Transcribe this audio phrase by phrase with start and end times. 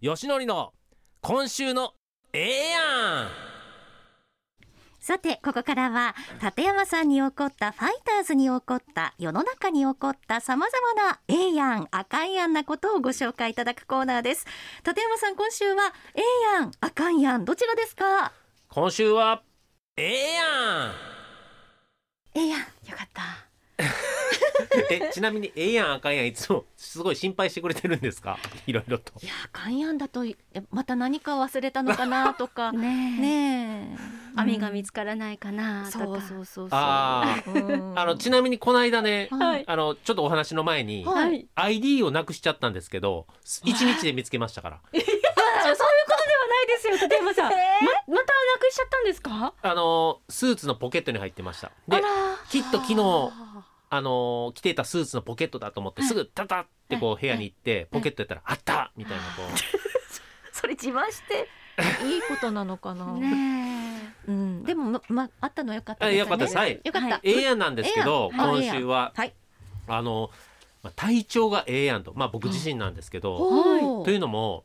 [0.00, 0.74] よしのりの
[1.22, 1.94] 今週の
[2.32, 2.78] ええや
[3.24, 3.28] ん。
[5.00, 14.46] さてここからは立山さんに起こったファイターズに起こった世の中に起こったさまざまなええやんあかんやんなことをご紹介いただくコーナーです。
[14.86, 18.30] 立山さん今週はええやんあかんやんどちらですか？
[18.68, 19.42] 今週は
[19.96, 20.92] ええやん。
[22.36, 22.60] ええやん。
[22.60, 22.64] よ
[22.96, 23.47] かった
[24.90, 28.38] えちなみにええやんあかんやんいつもすごい心配してくれてるんですか？
[28.66, 29.12] いろいろと。
[29.22, 30.36] いやあかんやんだとえ
[30.70, 32.72] また何か忘れたのかなとか。
[32.76, 33.20] ねえ。
[33.20, 34.18] ねえ。
[34.36, 36.68] 網が見つからないかなとか、そうそうそうそう。
[36.72, 37.98] あうん。
[37.98, 39.64] あのちなみにこの間ね、はい。
[39.66, 41.24] あのちょっとお話の前に、はい。
[41.26, 44.76] はい ID をなくしちゃったんですけど1日で見つけましたから。
[44.76, 48.22] あそういうことではないですよ立山さん、ままたな
[48.60, 49.52] くしちゃったんですか？
[49.60, 51.72] あのスーツのポケットに入ってました。
[51.88, 52.00] で
[52.48, 52.94] きっと昨日
[53.90, 59.58] あの着ていたスーツのポケットだと思ってすぐタタってこう部屋に行ってポケットやったらあったみたいなこう。
[60.52, 61.48] それ自慢して
[62.04, 66.44] いいことなのかな、 ねうん、でもままあったのよかったあですよかった。
[66.44, 66.80] ですはい。
[66.82, 67.20] よかった、はい。
[67.22, 69.34] ええやんなんですけど今週ははい。
[69.86, 70.30] あの
[70.82, 72.12] まあ体調がええやんと。
[72.14, 74.64] まあ僕自身なんですけどというのも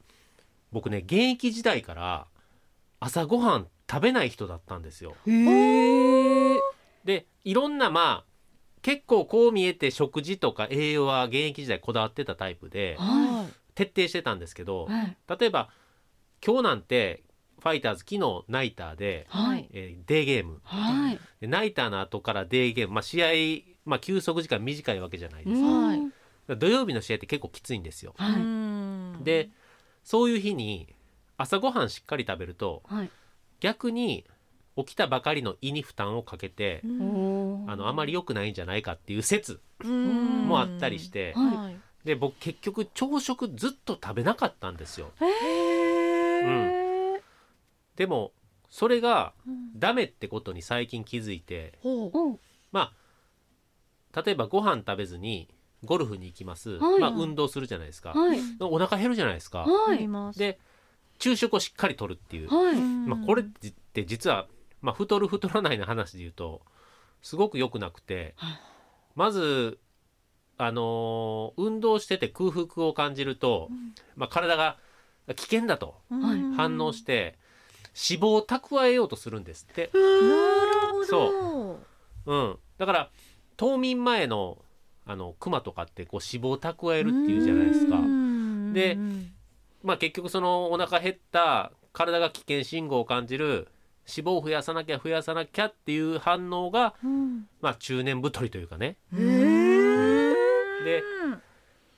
[0.72, 2.26] 僕ね現役時代から
[3.00, 5.16] 朝ごはん食べない人だったんですよ。
[5.28, 6.60] えへえ。
[7.06, 8.33] でいろんなまあ
[8.84, 15.18] 結構こう見えて食事とか栄養は現役時代こだわってたタイプでは徹底してたんですけどはい。
[15.40, 15.70] 例えば
[16.46, 17.24] 今日なんて
[17.60, 19.70] ファイターズ昨日ナイターで、はい。
[19.72, 20.60] えーデーゲーム。
[20.64, 21.20] はい。
[21.40, 23.30] でナイターの後からデーゲーム、まあ、試合、
[23.86, 26.02] まあ、休息時間短いわけじゃないですか,、はい。
[26.58, 28.14] 土曜日の試合って結構きついんですよ。
[29.24, 29.50] で
[30.04, 30.94] そういう日に
[31.38, 33.10] 朝ごはんしっかり食べるとはい。
[33.62, 34.26] 逆に
[34.76, 40.48] 起きたばかりの胃に負担をかけて、おあのあまり良くないんじゃないかっていう説うん。
[40.48, 41.58] もあったりして、はい。
[41.58, 45.14] はいで僕結局朝食ずっと食べなかったんですよ。
[45.22, 45.26] へ
[46.46, 47.22] え
[47.96, 48.34] でも
[48.70, 49.80] それがうん。
[49.80, 52.18] ダメってことに最近気づいてほう。
[52.18, 52.40] お
[52.72, 52.92] ま
[54.14, 55.50] あ例えばご飯食べずに
[55.86, 57.00] ゴルフに行きます、はい。
[57.00, 58.40] まあ、運動するじゃないですか、はい。
[58.60, 60.08] お腹減るじゃないですか、はい。
[60.38, 60.60] で
[61.20, 62.76] 昼食をしっかりとるっていう、はい。
[63.08, 64.48] まあ、これって実は、
[64.84, 66.62] まあ、太る太らないの話で言うと
[67.24, 68.60] すごく良くなくてはい。
[69.16, 69.80] まず
[70.58, 73.70] あのー運動してて空腹を感じると、
[74.16, 74.78] まあ、体が
[75.36, 76.46] 危険だとはい。
[76.52, 77.40] 反応して
[77.96, 80.00] 脂肪を蓄えようとするんですって、な
[80.66, 81.06] るほど。
[81.06, 81.80] そ
[82.26, 82.36] う。
[82.36, 83.10] ん、だから
[83.58, 84.58] 冬眠前の
[85.06, 88.00] あのクマとかってこう脂肪を蓄えるっていうじゃないですか。
[88.00, 88.74] うん。
[88.74, 89.32] でうん。
[89.84, 93.68] まあ結局そのお腹減った体が危険信号を感じる
[94.08, 97.48] 脂肪を増やさなきゃ増やさなきゃっていう反応がうん。
[97.62, 98.98] まあ中年太りというかね。
[99.12, 101.40] でやっ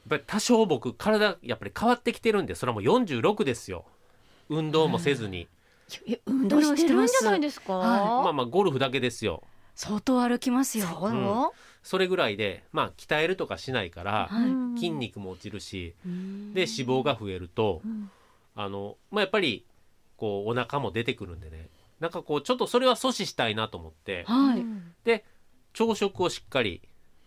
[0.10, 3.86] ぱり多少僕体やっぱり変わってきてるんでそれはもう46ですよ。
[4.50, 5.48] 運動もせずに。
[6.08, 9.44] え運動してるんじゃないですか、まあまあゴルフだけですよ。
[9.76, 10.86] 相当歩きますよ。
[10.88, 11.50] そううん。
[11.84, 14.30] それぐらいでまあ鍛えるとかしないから
[14.76, 16.54] 筋肉も落ちるしうん。
[16.54, 18.10] で脂肪が増えるとうん。
[18.56, 19.66] あのまあやっぱり
[20.18, 21.70] こうお腹も出てくるんでね
[22.00, 24.24] なんかこうちょっとそれは阻止したいなと思って。
[24.28, 24.66] はい。
[25.76, 26.82] 朝食をしっかり。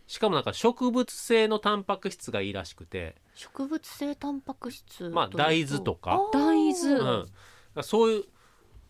[0.06, 3.16] しかもなんか植物性のタンパク質がいいらしくて。
[3.34, 6.18] 植物性タンパク質まあ大豆とか。
[6.32, 8.24] 大う豆ん、そういう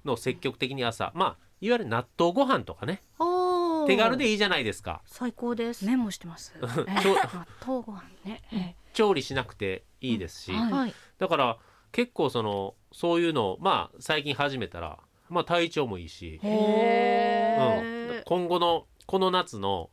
[0.05, 1.11] のを積極的に朝。
[1.15, 3.03] まあいわゆる納豆ご飯とかね。
[3.88, 5.03] 手軽でいいじゃないですか。
[5.06, 6.55] 最高です、メモしてます。
[6.87, 8.43] えちょ納豆ご飯ね。
[8.53, 10.72] え調理しなくていいですし、はい。
[10.72, 10.94] はい。
[11.19, 11.59] だから
[11.91, 19.91] 結構そのそういうのをまあ最近始めたらまあ体調もいいし、うん、今後のこの夏の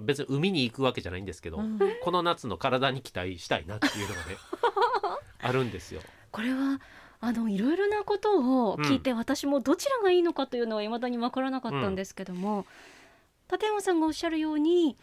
[0.00, 1.78] 別に海に行くわけじゃないんですけど、うん。
[2.02, 4.36] この夏の体に期待したいなっていうのがね
[5.40, 6.02] あるんですよ。
[6.32, 6.80] これは
[7.20, 12.66] あのいろいろなことを聞いて、私もどちらがいいのかというのは未だに分からなかったんですけども、
[13.50, 14.96] 立山さんがおっしゃるように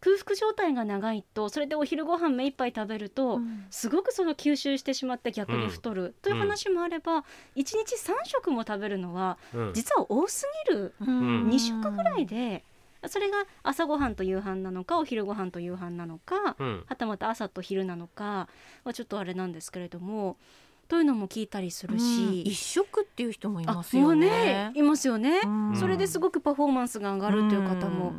[0.00, 3.66] 空腹状態が長いとそれでお昼ご飯目いっぱい食べると、うん。
[3.70, 7.24] すごくその吸収してしまって逆に太る、という話もあれば、
[7.54, 9.72] 一日3食も食べるのはうん。
[9.74, 11.50] 実は多すぎる、ん。
[11.50, 12.64] 2食ぐらいで
[13.06, 16.84] それが朝ごはんと夕飯なのかお昼ご飯と夕飯なのか、うん。
[16.86, 18.48] はたまた朝と昼なのか
[18.84, 20.36] はちょっとあれなんですけれども
[20.88, 24.72] というのも聞いたりするし、一食っていう人もいあますよね。
[24.74, 25.40] いますよね、
[25.70, 25.76] うん。
[25.76, 28.14] それですごくパフォーマンスが上がるという方も、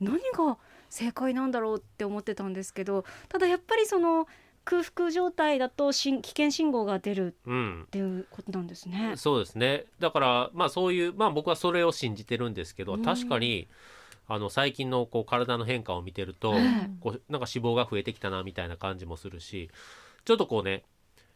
[0.00, 0.08] うん。
[0.08, 0.58] 何が
[0.94, 4.28] 正解なんだろうって思ってたんですけどただやっぱりその
[4.64, 7.82] 空腹状態だとしん危険信号が出るうん。
[7.82, 9.14] っていうことなんですね。
[9.16, 9.84] そうですね。
[9.98, 13.02] だからまあそういうまあ僕はそれを信じてるんですけど、うん。
[13.02, 13.68] 確かに
[14.26, 19.68] あの最近のこう体の変化を見てると、えこうなんか脂肪が増えてきたなみたいな感じもするし
[20.24, 20.84] ちょっとこうね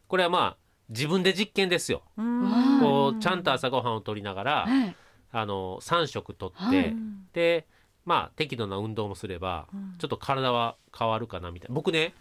[0.06, 0.56] これはまあ
[0.88, 2.02] 自分で実験ですよ。
[2.16, 2.78] うん。
[2.80, 4.96] こうちゃんと朝ごはんを取りながら、はい。
[5.30, 6.96] あの3食とって、はい。
[7.34, 7.66] で
[8.08, 9.94] まあ適度な運動もすれば、うん。
[9.98, 11.74] ちょっと体は変わるかなみたいな。
[11.74, 12.14] 僕ね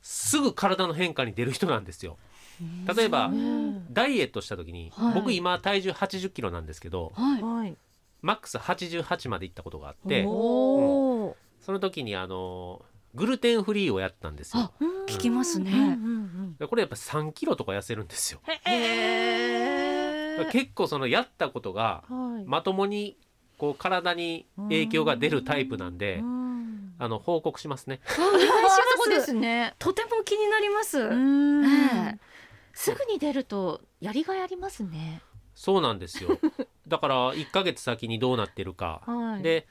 [0.00, 2.18] すぐ体の変化に出る人なんですよ。
[2.94, 3.92] 例えばうん。
[3.92, 5.14] ダイエットした時に、はい。
[5.14, 7.12] 僕今体重80キロなんですけど
[8.22, 11.36] マックス88まで行ったことがあってそ
[11.68, 12.82] の時にあの
[13.14, 14.62] グルテンフリーをやったんですよ。
[14.62, 14.70] あ。
[15.08, 15.98] 聞きますね。
[16.68, 18.40] これやっぱ3キロとか痩せるんですよ。
[20.50, 22.44] 結構そのやったことがはい。
[22.44, 23.16] まともに
[23.58, 26.44] こう体に影響が出るタイプなんで、うん。
[26.98, 28.00] あの報告しますね。
[28.18, 28.40] お願
[29.08, 29.26] です。
[29.26, 29.74] すね。
[29.78, 30.98] とても気になります、
[32.72, 35.22] すぐに出るとやりがいありますね。
[35.54, 36.38] そうなんですよ。
[36.88, 39.02] だから1ヶ月先にどうなってるか。
[39.06, 39.42] はい。
[39.42, 39.66] で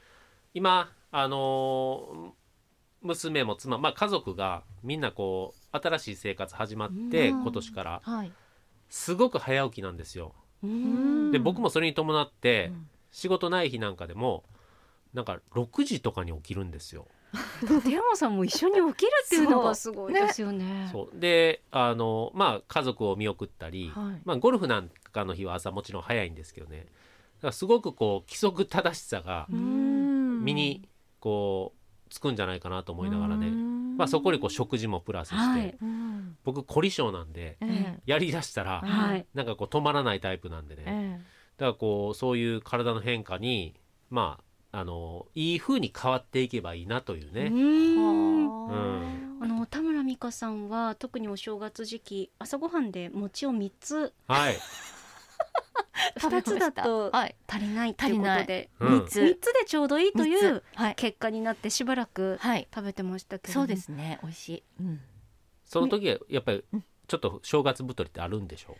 [0.54, 2.32] 今あのー
[3.06, 7.42] 娘も妻、まあ、家族がみんなこう新しい生活始まってうん。
[7.42, 8.02] 今年から。
[8.04, 8.32] はい。
[8.90, 10.34] すごく早起きなんですよ。
[10.64, 11.32] うん。
[11.32, 14.44] で僕もそれに伴ってうん仕事ない日なんかでも
[15.14, 17.08] なんか6時とかに起きるんですよ。
[17.62, 20.90] 立山さんも一緒に起きるっていうのがすごいですよね。
[20.92, 21.20] そう。
[21.20, 24.22] であのまあ家族を見送ったり、はい。
[24.26, 26.80] まあ、ゴルフなんかの日は朝もちろん早いんですけどね。
[26.80, 26.90] だか
[27.48, 30.44] らすごくこう規則正しさがうん。
[30.44, 30.88] 身に
[31.20, 33.98] こうつくんじゃないかなと思いながらね、うん。
[33.98, 35.78] まあ、そこにこう食事もプラスして、はい。
[35.82, 39.26] うん僕凝り性なんでえやりだしたらうんはい。
[39.34, 41.24] なんかこう止まらないタイプなんでね、えだ
[41.64, 43.76] からこうそういう体の変化に
[44.10, 44.40] ま
[44.72, 47.54] ああのいい風に変わっていけばいいなといううね、ん。
[47.54, 49.40] うん。
[49.42, 54.14] あの田村美香さんは特にお正月時期朝ごはんで餅を三つ。
[54.28, 54.58] はい。
[56.18, 57.36] 二つだとはい。
[57.48, 58.70] 足りないということで。
[58.80, 59.00] うん。
[59.02, 59.22] 三つ。
[59.22, 60.96] 三つでちょうどいいというはい。
[60.96, 62.68] 結果になってしばらくはい。
[62.74, 64.20] 食べてましたけどそうですね。
[64.24, 64.64] 美味しい。
[64.80, 65.02] うん。
[65.66, 68.76] その時はやっぱりうんちょっと正月太りってあるんでしょう？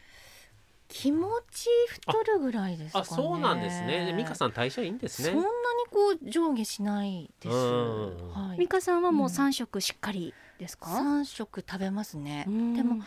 [0.96, 3.06] 気持ち太るぐらいですかね。
[3.10, 4.06] あそうなんですね。
[4.06, 5.30] で美香さん代謝いいんですね。
[5.30, 5.48] そんなに
[5.90, 7.56] こう上下しないです。
[7.56, 8.32] うん。
[8.32, 8.60] はい。
[8.60, 9.30] 美香さんはもううん。
[9.32, 10.86] 三食しっかりですか？
[10.86, 12.46] 三食食べますね。
[12.48, 12.76] うん。
[12.76, 13.04] でも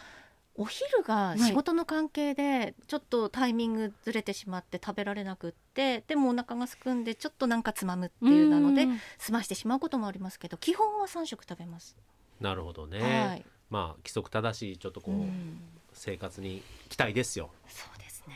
[0.56, 8.98] お昼が仕事の関係でちょっとタイミングずれてしまって食べられなくってでもお腹がすくんでちょっとなんかつまむっていうなのでうん。
[9.18, 11.94] 済ましてしまうこともありますけど基本は三食食べます、
[12.40, 15.60] なるほどね、はい、まあ規則正しいちょっとこう、うん
[15.96, 17.50] 生活に期待ですよ。
[17.68, 18.34] そうですね。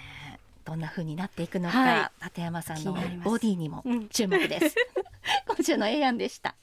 [0.64, 2.92] どんな風になっていくのか、は立山さんの
[3.22, 4.76] ボディにもうん注目です。
[5.46, 6.54] 今週のエイアンでした